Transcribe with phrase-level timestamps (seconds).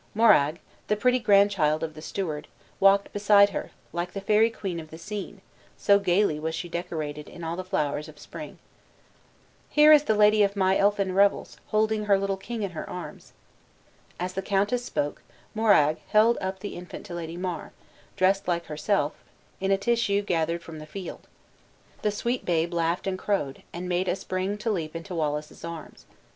[0.15, 0.57] Moraig,
[0.87, 2.47] the pretty grandchild of the steward,
[2.79, 5.41] walked beside her, like the fairy queen of the scene,
[5.77, 8.57] so gayly was she decorated in all the flowers of spring.
[9.69, 13.33] "Here is the lady of my elfin revels, holding her little king in her arms!"
[14.19, 15.21] As the countess spoke,
[15.53, 17.71] Moraig held up the infant to Lady Mar,
[18.17, 19.13] dressed like herself,
[19.59, 21.27] in a tissue gathered from the field.
[22.01, 26.07] The sweet babe laughed and crowed, and made a spring to leap into Wallace's arms.